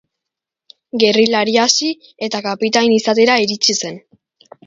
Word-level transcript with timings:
Gerrilari 1.03 1.53
hasi, 1.65 1.91
eta 2.29 2.41
kapitain 2.47 2.97
izatera 2.97 3.39
iritsi 3.47 3.79
zen. 3.85 4.01